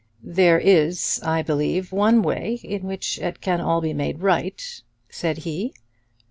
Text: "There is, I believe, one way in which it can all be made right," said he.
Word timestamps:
"There 0.23 0.57
is, 0.57 1.21
I 1.23 1.43
believe, 1.43 1.91
one 1.91 2.23
way 2.23 2.59
in 2.63 2.85
which 2.87 3.19
it 3.19 3.39
can 3.39 3.61
all 3.61 3.81
be 3.81 3.93
made 3.93 4.21
right," 4.23 4.81
said 5.11 5.37
he. 5.37 5.75